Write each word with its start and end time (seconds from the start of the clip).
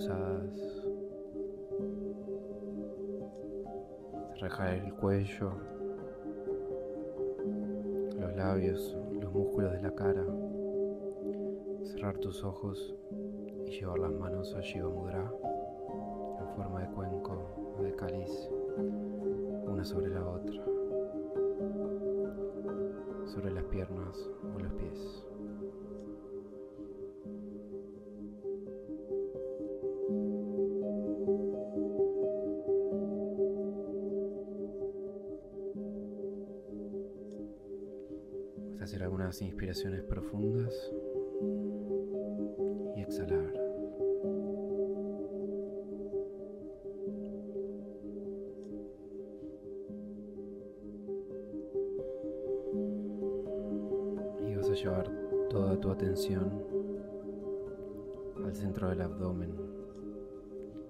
Cruzadas. 0.00 0.86
El 4.72 4.94
cuello, 4.94 5.52
los 8.18 8.36
labios, 8.36 8.96
los 9.20 9.32
músculos 9.32 9.72
de 9.72 9.82
la 9.82 9.94
cara. 9.94 10.24
Cerrar 11.82 12.16
tus 12.18 12.42
ojos 12.42 12.94
y 13.66 13.70
llevar 13.70 13.98
las 13.98 14.12
manos 14.12 14.54
a 14.54 14.60
Shiva 14.60 14.88
Mudra 14.88 15.30
en 16.40 16.48
forma 16.56 16.80
de 16.80 16.88
cuenco 16.88 17.76
de 17.82 17.94
cáliz, 17.94 18.50
una 19.66 19.84
sobre 19.84 20.08
la 20.08 20.26
otra, 20.26 20.64
sobre 23.26 23.50
las 23.52 23.64
piernas 23.64 24.30
o 24.54 24.58
los 24.58 24.72
pies. 24.72 25.29
Profundas 40.08 40.92
y 42.96 43.02
exhalar. 43.02 43.60
a 54.70 54.74
llevar 54.74 55.10
toda 55.48 55.80
tu 55.80 55.90
atención 55.90 56.64
al 58.44 58.54
centro 58.54 58.88
del 58.88 59.00
abdomen, 59.00 59.52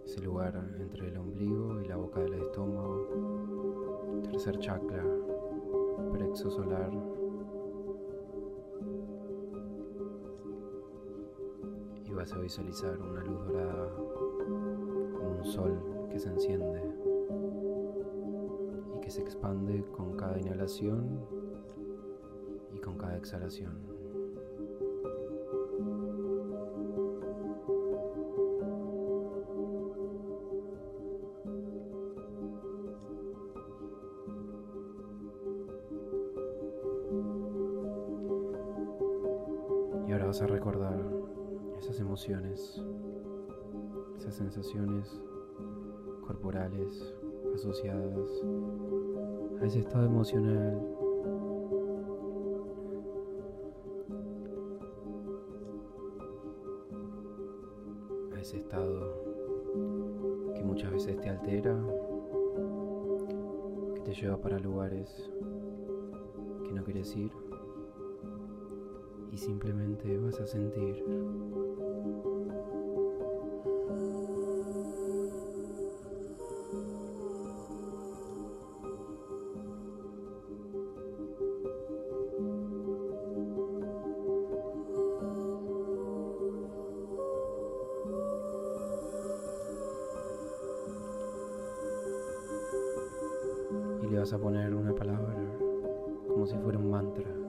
ese 0.04 0.20
lugar 0.20 0.54
entre 0.78 1.08
el 1.08 1.16
ombligo 1.16 1.80
y 1.80 1.88
la 1.88 1.96
boca 1.96 2.20
del 2.20 2.34
estómago, 2.34 4.20
tercer 4.24 4.58
chakra, 4.58 5.04
plexo 6.12 6.50
solar. 6.50 7.19
Vas 12.20 12.32
a 12.34 12.38
visualizar 12.38 13.00
una 13.00 13.24
luz 13.24 13.44
dorada 13.46 13.88
un 15.38 15.42
sol 15.42 16.06
que 16.10 16.18
se 16.18 16.28
enciende 16.28 16.82
y 18.94 19.00
que 19.00 19.10
se 19.10 19.22
expande 19.22 19.82
con 19.90 20.16
cada 20.16 20.38
inhalación 20.38 21.26
con 22.80 22.96
cada 22.96 23.16
exhalación. 23.16 23.72
Y 40.06 40.12
ahora 40.12 40.26
vas 40.26 40.42
a 40.42 40.46
recordar 40.46 41.19
esas 41.80 41.98
emociones, 41.98 42.80
esas 44.18 44.34
sensaciones 44.34 45.20
corporales 46.26 47.14
asociadas 47.54 48.30
a 49.60 49.64
ese 49.64 49.80
estado 49.80 50.04
emocional 50.04 50.78
simplemente 69.60 70.16
vas 70.16 70.40
a 70.40 70.46
sentir 70.46 71.04
le 94.10 94.18
vas 94.18 94.32
a 94.32 94.38
poner 94.38 94.74
una 94.74 94.94
palabra 94.94 95.34
como 96.26 96.46
si 96.46 96.56
fuera 96.56 96.78
un 96.78 96.90
mantra. 96.90 97.39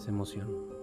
Esa 0.00 0.10
emoción. 0.10 0.79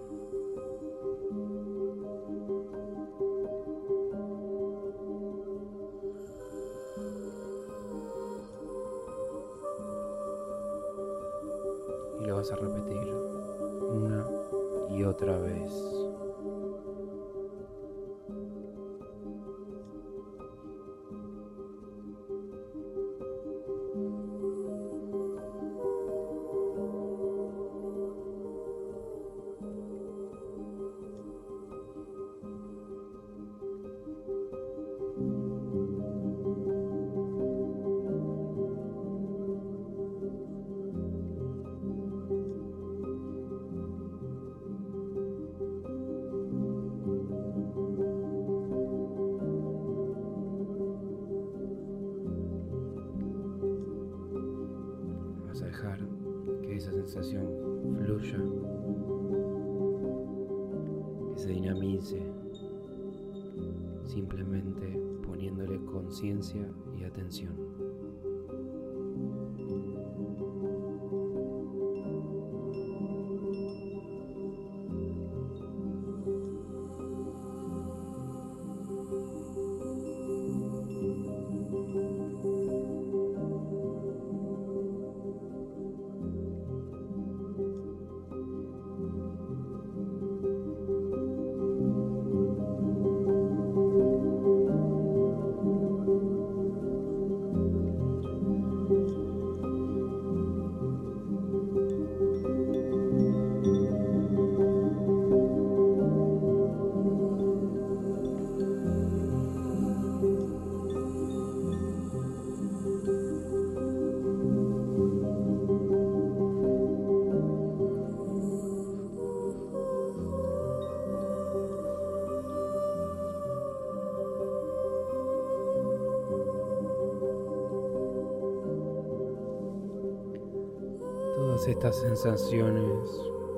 Estas 131.78 132.00
sensaciones 132.00 133.08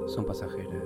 son 0.05 0.27
pasajeras. 0.27 0.85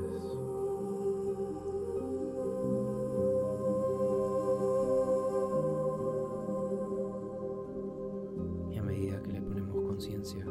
Y 8.71 8.79
a 8.79 8.83
medida 8.85 9.21
que 9.21 9.33
le 9.33 9.43
ponemos 9.43 9.83
conciencia, 9.83 10.47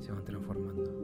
se 0.00 0.10
van 0.10 0.24
transformando. 0.24 1.01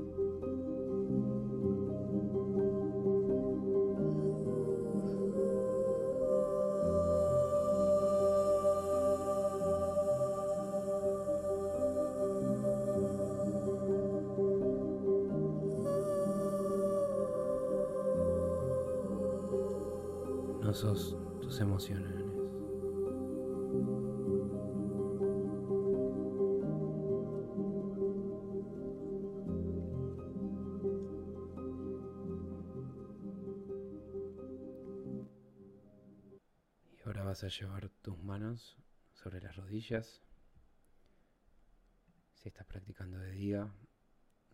Y 21.79 21.93
ahora 37.07 37.23
vas 37.23 37.45
a 37.45 37.49
llevar 37.49 37.89
tus 38.03 38.19
manos 38.25 38.77
sobre 39.13 39.41
las 39.41 39.55
rodillas. 39.55 40.21
Si 42.35 42.49
estás 42.49 42.67
practicando 42.67 43.19
de 43.19 43.31
día, 43.31 43.73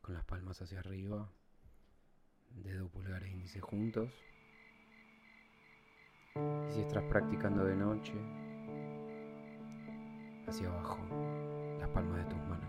con 0.03 0.12
las 0.12 0.27
palmas 0.27 0.61
hacia 0.61 0.81
arriba, 0.81 1.32
dedo 2.50 2.91
pulgar 2.91 3.25
e 3.25 3.31
índice 3.31 3.62
juntos. 3.62 4.12
Y 6.37 6.73
si 6.73 6.81
estás 6.81 7.05
practicando 7.05 7.65
de 7.65 7.77
noche, 7.77 8.13
hacia 10.49 10.67
abajo, 10.67 10.99
las 11.79 11.89
palmas 11.91 12.17
de 12.17 12.25
tus 12.25 12.39
manos. 12.49 12.65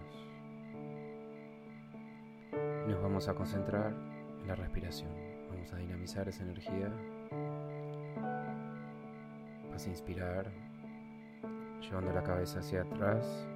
nos 2.87 3.01
vamos 3.01 3.27
a 3.27 3.33
concentrar 3.33 3.91
en 4.41 4.47
la 4.47 4.53
respiración. 4.53 5.09
Vamos 5.49 5.73
a 5.73 5.77
dinamizar 5.77 6.29
esa 6.29 6.43
energía. 6.43 6.91
Vas 9.71 9.87
a 9.87 9.89
inspirar, 9.89 10.51
llevando 11.81 12.13
la 12.13 12.21
cabeza 12.21 12.59
hacia 12.59 12.83
atrás, 12.83 13.47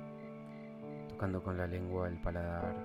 tocando 1.08 1.44
con 1.44 1.56
la 1.56 1.68
lengua 1.68 2.08
el 2.08 2.20
paladar. 2.20 2.76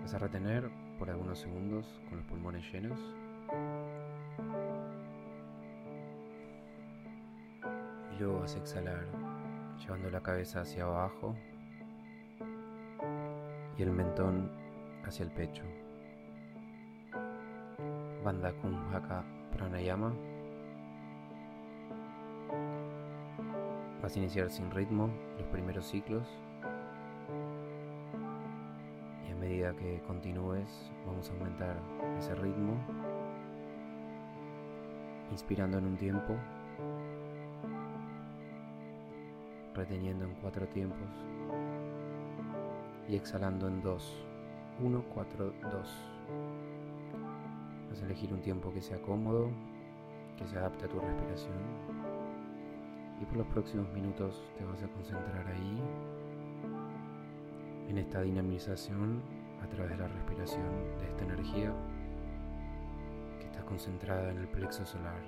Vas 0.00 0.12
a 0.12 0.18
retener 0.18 0.68
por 0.98 1.08
algunos 1.08 1.38
segundos 1.38 2.00
con 2.08 2.18
los 2.18 2.26
pulmones 2.26 2.64
llenos. 2.72 2.98
Vas 8.26 8.54
a 8.54 8.58
exhalar, 8.58 9.06
llevando 9.78 10.10
la 10.10 10.20
cabeza 10.20 10.60
hacia 10.60 10.84
abajo 10.84 11.34
y 13.76 13.82
el 13.82 13.90
mentón 13.90 14.50
hacia 15.04 15.24
el 15.24 15.30
pecho. 15.30 15.64
Bandha 18.24 18.52
Kumbhaka 18.52 19.24
Pranayama. 19.56 20.12
Vas 24.00 24.14
a 24.14 24.18
iniciar 24.18 24.50
sin 24.50 24.70
ritmo 24.70 25.10
los 25.38 25.46
primeros 25.48 25.86
ciclos 25.86 26.28
y 29.28 29.32
a 29.32 29.36
medida 29.36 29.74
que 29.74 30.00
continúes 30.06 30.92
vamos 31.06 31.28
a 31.28 31.32
aumentar 31.32 31.76
ese 32.18 32.34
ritmo, 32.36 32.76
inspirando 35.30 35.78
en 35.78 35.86
un 35.86 35.96
tiempo 35.96 36.36
reteniendo 39.74 40.24
en 40.24 40.34
cuatro 40.34 40.66
tiempos 40.68 41.08
y 43.08 43.16
exhalando 43.16 43.68
en 43.68 43.82
dos. 43.82 44.24
Uno, 44.80 45.04
cuatro, 45.14 45.52
dos. 45.70 45.96
Vas 47.90 48.02
a 48.02 48.04
elegir 48.06 48.32
un 48.32 48.40
tiempo 48.40 48.72
que 48.72 48.80
sea 48.80 49.00
cómodo, 49.02 49.50
que 50.38 50.46
se 50.46 50.56
adapte 50.56 50.86
a 50.86 50.88
tu 50.88 50.98
respiración. 50.98 51.54
Y 53.20 53.24
por 53.24 53.36
los 53.36 53.46
próximos 53.48 53.92
minutos 53.92 54.42
te 54.58 54.64
vas 54.64 54.82
a 54.82 54.88
concentrar 54.88 55.46
ahí, 55.46 55.82
en 57.88 57.98
esta 57.98 58.22
dinamización 58.22 59.22
a 59.62 59.68
través 59.68 59.90
de 59.90 59.98
la 59.98 60.08
respiración, 60.08 60.66
de 60.98 61.08
esta 61.08 61.24
energía 61.24 61.72
que 63.38 63.46
está 63.46 63.62
concentrada 63.64 64.30
en 64.30 64.38
el 64.38 64.48
plexo 64.48 64.84
solar. 64.86 65.20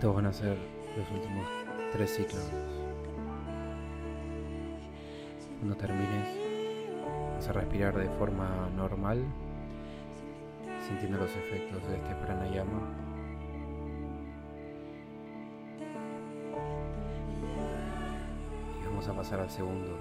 Estos 0.00 0.14
van 0.14 0.24
a 0.24 0.32
ser 0.32 0.56
los 0.96 1.10
últimos 1.10 1.46
tres 1.92 2.14
ciclos. 2.16 2.50
Cuando 5.58 5.76
termines, 5.76 6.26
vas 7.34 7.46
a 7.46 7.52
respirar 7.52 7.94
de 7.94 8.08
forma 8.16 8.70
normal, 8.74 9.22
sintiendo 10.88 11.18
los 11.18 11.30
efectos 11.36 11.86
de 11.86 11.96
este 11.96 12.14
pranayama. 12.14 12.80
Y 18.80 18.86
vamos 18.86 19.06
a 19.06 19.12
pasar 19.12 19.40
al 19.40 19.50
segundo. 19.50 19.98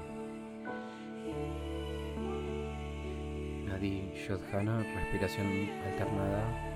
Nadi 3.68 4.14
Shodhana, 4.16 4.82
respiración 4.82 5.48
alternada 5.86 6.69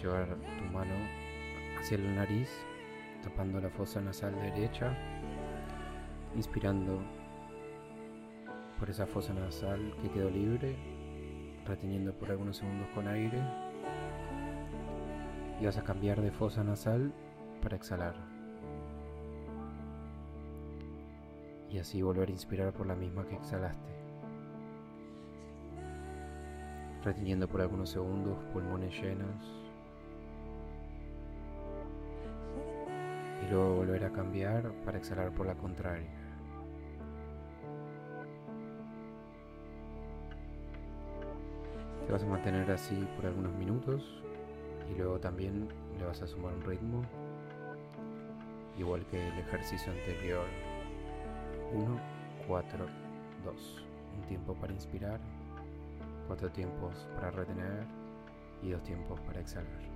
llevar 0.00 0.36
tu 0.58 0.64
mano 0.72 0.94
hacia 1.78 1.98
la 1.98 2.12
nariz, 2.12 2.48
tapando 3.22 3.60
la 3.60 3.70
fosa 3.70 4.00
nasal 4.00 4.34
derecha, 4.34 4.96
inspirando 6.34 7.00
por 8.78 8.88
esa 8.88 9.06
fosa 9.06 9.34
nasal 9.34 9.94
que 10.00 10.10
quedó 10.10 10.30
libre, 10.30 10.76
reteniendo 11.66 12.12
por 12.14 12.30
algunos 12.30 12.56
segundos 12.56 12.88
con 12.94 13.08
aire, 13.08 13.38
y 15.60 15.66
vas 15.66 15.76
a 15.76 15.84
cambiar 15.84 16.20
de 16.20 16.30
fosa 16.30 16.64
nasal 16.64 17.12
para 17.62 17.76
exhalar. 17.76 18.14
Y 21.70 21.78
así 21.78 22.02
volver 22.02 22.28
a 22.28 22.32
inspirar 22.32 22.72
por 22.72 22.86
la 22.86 22.96
misma 22.96 23.26
que 23.26 23.36
exhalaste. 23.36 23.92
Reteniendo 27.04 27.46
por 27.48 27.60
algunos 27.60 27.90
segundos 27.90 28.36
pulmones 28.52 28.92
llenos 29.00 29.59
luego 33.50 33.74
volver 33.74 34.04
a 34.04 34.10
cambiar 34.10 34.70
para 34.84 34.98
exhalar 34.98 35.32
por 35.32 35.46
la 35.46 35.54
contraria. 35.54 36.08
Te 42.06 42.12
vas 42.12 42.22
a 42.22 42.26
mantener 42.26 42.70
así 42.70 43.06
por 43.16 43.26
algunos 43.26 43.52
minutos 43.54 44.22
y 44.90 44.96
luego 44.96 45.18
también 45.18 45.68
le 45.98 46.04
vas 46.04 46.22
a 46.22 46.26
sumar 46.26 46.54
un 46.54 46.62
ritmo, 46.62 47.02
igual 48.78 49.04
que 49.06 49.28
el 49.28 49.38
ejercicio 49.38 49.92
anterior. 49.92 50.46
1, 51.72 52.00
4, 52.48 52.86
2. 53.44 53.84
Un 54.16 54.26
tiempo 54.26 54.54
para 54.54 54.72
inspirar, 54.72 55.20
cuatro 56.26 56.50
tiempos 56.50 57.06
para 57.14 57.30
retener 57.30 57.84
y 58.62 58.70
dos 58.70 58.82
tiempos 58.82 59.20
para 59.20 59.40
exhalar. 59.40 59.90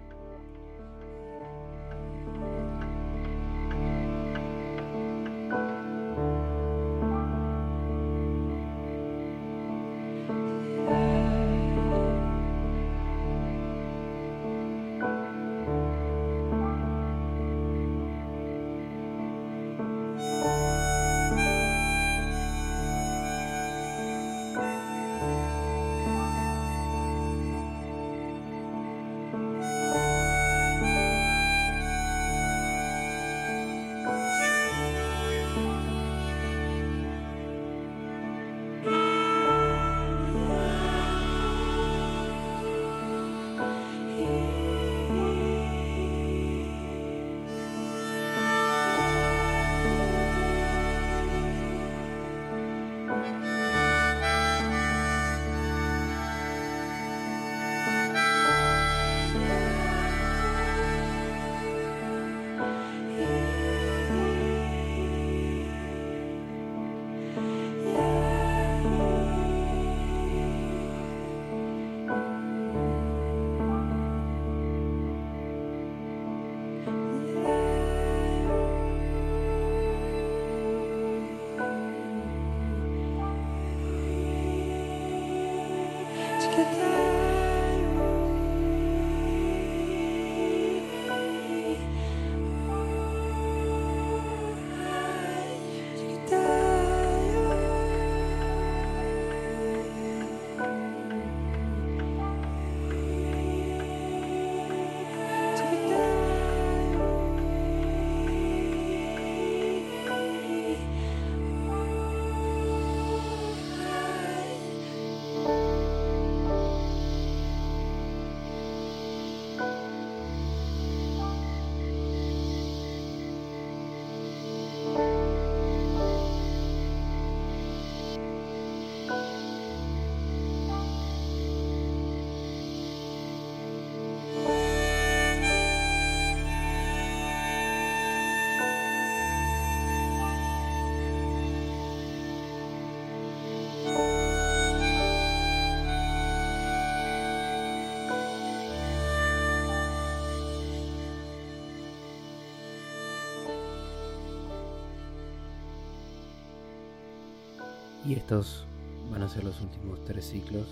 Y 158.06 158.12
estos 158.12 158.66
van 159.10 159.22
a 159.22 159.28
ser 159.28 159.44
los 159.44 159.58
últimos 159.62 160.04
tres 160.04 160.26
ciclos 160.26 160.66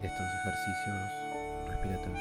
de 0.00 0.08
estos 0.08 0.26
ejercicios 0.40 0.96
respiratorios. 1.68 2.20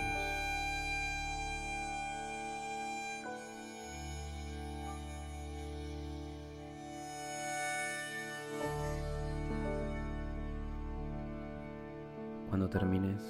Cuando 12.49 12.69
termines, 12.69 13.21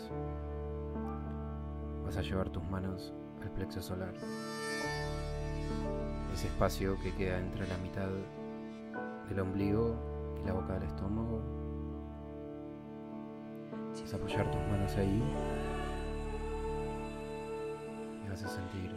vas 2.04 2.18
a 2.18 2.24
llevar 2.24 2.50
tus 2.50 2.64
manos 2.64 3.14
al 3.44 3.52
plexo 3.52 3.80
solar, 3.80 4.14
ese 6.34 6.48
espacio 6.48 6.98
que 7.04 7.14
queda 7.14 7.38
entre 7.38 7.68
la 7.68 7.78
mitad 7.78 8.10
del 9.30 9.40
ombligo 9.42 10.09
la 10.46 10.54
boca 10.54 10.74
del 10.74 10.84
estómago. 10.84 11.42
Vas 13.90 14.14
a 14.14 14.18
apoyar 14.18 14.50
tus 14.50 14.62
manos 14.72 14.96
ahí 14.98 15.22
y 18.26 18.30
vas 18.30 18.44
a 18.44 18.48
sentir 18.48 18.92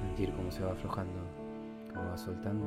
sentir 0.00 0.34
cómo 0.34 0.50
se 0.50 0.64
va 0.64 0.72
aflojando, 0.72 1.20
cómo 1.94 2.08
va 2.10 2.16
soltando 2.16 2.66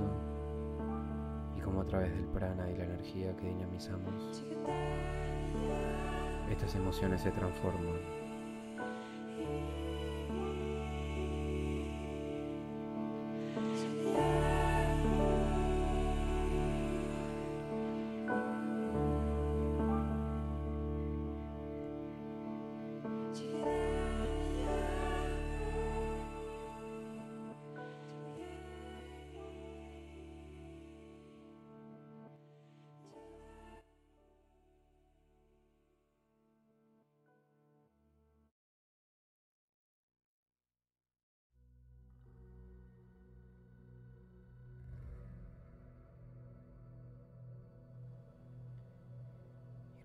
y 1.57 1.61
cómo 1.61 1.81
a 1.81 1.85
través 1.85 2.13
del 2.15 2.25
prana 2.27 2.69
y 2.71 2.77
la 2.77 2.85
energía 2.85 3.35
que 3.35 3.47
dinamizamos 3.49 4.43
estas 6.49 6.75
emociones 6.75 7.21
se 7.21 7.31
transforman 7.31 8.22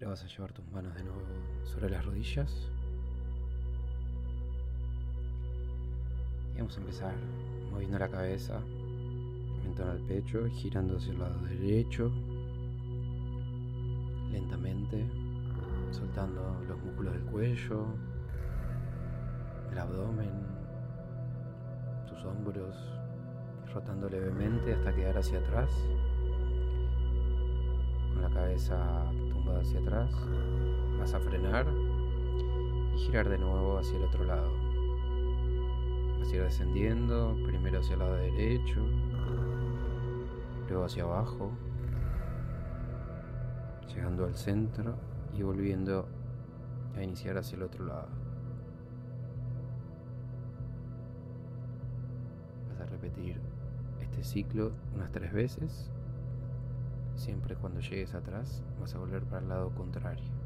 vas 0.09 0.25
a 0.25 0.27
llevar 0.27 0.53
tus 0.53 0.67
manos 0.73 0.95
de 0.95 1.03
nuevo 1.03 1.21
sobre 1.65 1.91
las 1.91 2.05
rodillas. 2.05 2.71
Y 6.55 6.59
vamos 6.59 6.77
a 6.77 6.81
empezar 6.81 7.15
moviendo 7.71 7.99
la 7.99 8.09
cabeza, 8.09 8.61
mentón 9.63 9.91
al 9.91 10.01
pecho, 10.01 10.49
girando 10.49 10.97
hacia 10.97 11.13
el 11.13 11.19
lado 11.19 11.39
derecho, 11.47 12.11
lentamente, 14.33 15.07
soltando 15.91 16.59
los 16.67 16.79
músculos 16.79 17.13
del 17.13 17.25
cuello, 17.25 17.87
el 19.71 19.79
abdomen, 19.79 20.33
tus 22.09 22.25
hombros, 22.25 22.75
rotando 23.75 24.09
levemente 24.09 24.73
hasta 24.73 24.95
quedar 24.95 25.19
hacia 25.19 25.39
atrás, 25.39 25.71
con 28.15 28.23
la 28.23 28.31
cabeza 28.31 29.08
hacia 29.57 29.81
atrás, 29.81 30.11
vas 30.99 31.15
a 31.15 31.21
frenar 31.21 31.67
y 32.95 32.99
girar 32.99 33.29
de 33.29 33.39
nuevo 33.39 33.79
hacia 33.79 33.97
el 33.97 34.05
otro 34.05 34.25
lado. 34.25 34.51
Vas 36.19 36.33
a 36.33 36.37
ir 36.37 36.43
descendiendo, 36.43 37.37
primero 37.47 37.81
hacia 37.81 37.95
el 37.95 37.99
lado 38.01 38.15
derecho, 38.15 38.81
luego 40.69 40.85
hacia 40.85 41.05
abajo, 41.05 41.51
llegando 43.95 44.25
al 44.25 44.35
centro 44.35 44.95
y 45.37 45.43
volviendo 45.43 46.07
a 46.97 47.03
iniciar 47.03 47.39
hacia 47.39 47.57
el 47.57 47.63
otro 47.63 47.87
lado. 47.87 48.09
Vas 52.71 52.81
a 52.81 52.87
repetir 52.87 53.41
este 54.01 54.23
ciclo 54.25 54.73
unas 54.95 55.11
tres 55.13 55.33
veces 55.33 55.91
Siempre 57.19 57.57
cuando 57.57 57.81
llegues 57.81 58.15
atrás 58.15 58.63
vas 58.79 58.95
a 58.95 58.99
volver 58.99 59.25
para 59.27 59.43
el 59.43 59.49
lado 59.49 59.75
contrario. 59.75 60.38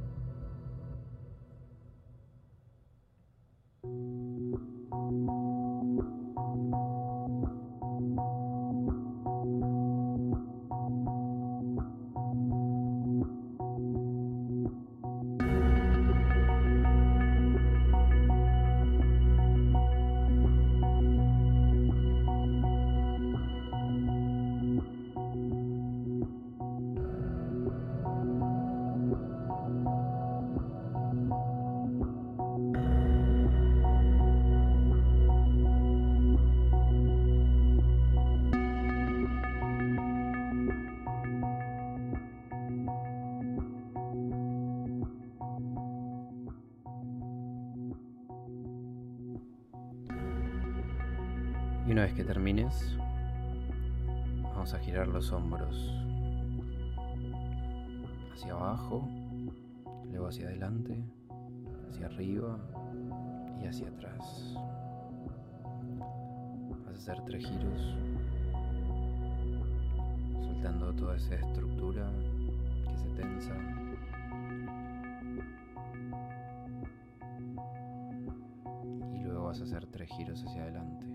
Y 51.85 51.91
una 51.91 52.03
vez 52.03 52.15
que 52.15 52.23
termines, 52.23 52.97
vamos 54.43 54.73
a 54.73 54.79
girar 54.79 55.09
los 55.09 55.33
hombros 55.33 55.93
hacia 58.33 58.53
abajo, 58.53 59.09
luego 60.09 60.29
hacia 60.29 60.47
adelante, 60.47 60.97
hacia 61.91 62.07
arriba 62.07 62.57
y 63.61 63.67
hacia 63.67 63.89
atrás. 63.89 64.55
Vas 66.87 66.87
a 66.87 66.99
hacer 66.99 67.25
tres 67.25 67.45
giros, 67.45 67.97
soltando 70.41 70.95
toda 70.95 71.17
esa 71.17 71.35
estructura 71.35 72.09
que 72.89 72.97
se 72.97 73.09
tensa. 73.11 73.57
Y 79.15 79.19
luego 79.25 79.47
vas 79.47 79.61
a 79.61 79.65
hacer 79.65 79.85
tres 79.87 80.09
giros 80.11 80.45
hacia 80.45 80.63
adelante. 80.63 81.07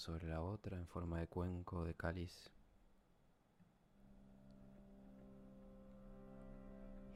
Sobre 0.00 0.26
la 0.26 0.40
otra 0.40 0.78
en 0.78 0.86
forma 0.86 1.20
de 1.20 1.28
cuenco, 1.28 1.84
de 1.84 1.94
cáliz. 1.94 2.50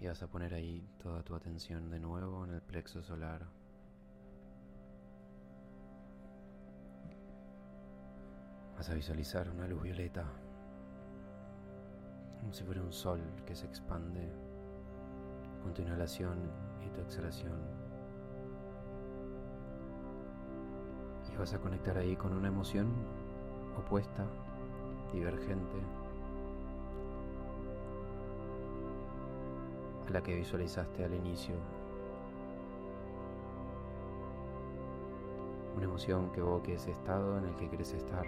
Y 0.01 0.07
vas 0.07 0.23
a 0.23 0.29
poner 0.29 0.53
ahí 0.53 0.87
toda 1.03 1.23
tu 1.23 1.35
atención 1.35 1.89
de 1.91 1.99
nuevo 1.99 2.45
en 2.45 2.53
el 2.53 2.61
plexo 2.61 3.03
solar. 3.03 3.47
Vas 8.77 8.91
a 8.91 8.95
visualizar 8.95 9.49
una 9.49 9.67
luz 9.67 9.83
violeta 9.83 10.31
como 12.41 12.53
si 12.53 12.65
fuera 12.65 12.83
un 12.83 12.93
sol 12.93 13.23
que 13.47 13.57
se 13.57 13.65
expande 13.65 14.31
con 15.63 15.73
tu 15.73 15.81
inhalación 15.81 16.39
y 16.85 16.91
tu 16.91 17.01
exhalación. 17.01 17.84
y 21.35 21.39
vas 21.39 21.53
a 21.53 21.59
conectar 21.59 21.99
ahí 21.99 22.15
con 22.17 22.33
una 22.33 22.49
emoción 22.49 22.87
opuesta, 23.77 24.25
divergente, 25.13 25.77
a 30.07 30.11
la 30.11 30.23
que 30.23 30.37
visualizaste 30.37 31.05
al 31.05 31.15
inicio. 31.15 31.55
Una 35.77 35.85
emoción 35.85 36.31
que 36.31 36.41
evoque 36.41 36.75
ese 36.75 36.93
estado 36.93 37.39
en 37.39 37.47
el 37.47 37.57
que 37.57 37.69
quieres 37.69 37.93
estar. 37.93 38.25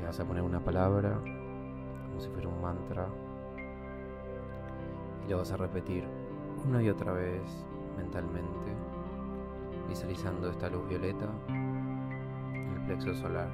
Le 0.00 0.06
vas 0.06 0.18
a 0.18 0.24
poner 0.24 0.42
una 0.42 0.58
palabra, 0.58 1.20
como 1.20 2.20
si 2.20 2.28
fuera 2.30 2.48
un 2.48 2.60
mantra, 2.60 3.06
y 5.24 5.30
lo 5.30 5.38
vas 5.38 5.52
a 5.52 5.56
repetir 5.56 6.04
una 6.66 6.82
y 6.82 6.88
otra 6.88 7.12
vez 7.12 7.42
mentalmente 7.96 8.99
visualizando 9.90 10.48
esta 10.48 10.70
luz 10.70 10.88
violeta 10.88 11.26
en 11.48 12.72
el 12.76 12.86
plexo 12.86 13.12
solar. 13.12 13.50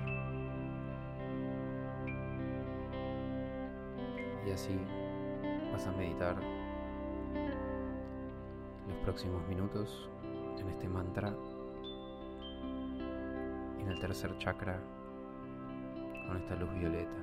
Y 4.46 4.50
así 4.50 4.78
vas 5.72 5.86
a 5.86 5.92
meditar 5.92 6.36
los 8.86 8.96
próximos 9.02 9.48
minutos 9.48 10.10
en 10.58 10.68
este 10.68 10.88
mantra 10.88 11.34
en 13.80 13.88
el 13.88 13.98
tercer 13.98 14.36
chakra 14.36 14.78
con 16.28 16.36
esta 16.36 16.54
luz 16.56 16.70
violeta. 16.74 17.16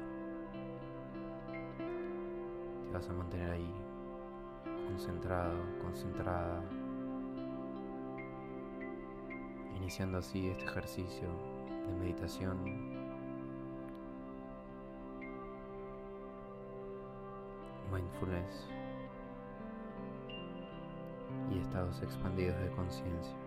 Te 2.87 2.93
vas 2.93 3.07
a 3.07 3.13
mantener 3.13 3.51
ahí 3.51 3.73
concentrado, 4.87 5.59
concentrada, 5.83 6.63
iniciando 9.83 10.19
así 10.19 10.47
este 10.47 10.63
ejercicio 10.63 11.27
de 11.87 11.93
meditación. 11.99 12.57
Mindfulness 17.91 18.69
y 21.53 21.59
estados 21.59 22.01
expandidos 22.01 22.57
de 22.61 22.71
conciencia. 22.71 23.42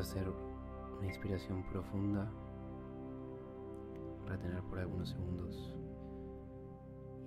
Hacer 0.00 0.26
una 0.98 1.06
inspiración 1.06 1.62
profunda, 1.64 2.26
retener 4.26 4.62
por 4.62 4.78
algunos 4.78 5.10
segundos 5.10 5.76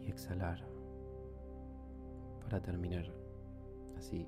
y 0.02 0.10
exhalar 0.10 0.66
para 2.42 2.60
terminar 2.64 3.06
así 3.96 4.28